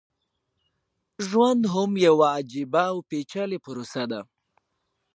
ژوند 1.27 1.61
هم 1.73 1.91
يوه 2.05 2.27
عجيبه 2.37 2.81
او 2.91 2.97
پېچلې 3.09 3.57
پروسه 3.65 4.03
ده. 4.11 4.21